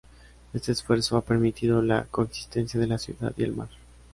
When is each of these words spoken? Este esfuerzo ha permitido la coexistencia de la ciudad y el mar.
Este 0.51 0.71
esfuerzo 0.71 1.15
ha 1.15 1.21
permitido 1.23 1.83
la 1.83 2.05
coexistencia 2.09 2.79
de 2.79 2.87
la 2.87 2.97
ciudad 2.97 3.35
y 3.37 3.43
el 3.43 3.53
mar. 3.55 3.69